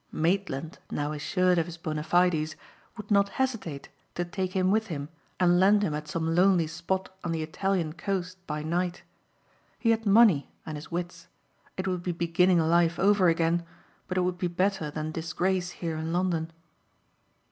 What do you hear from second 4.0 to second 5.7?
to take him with him and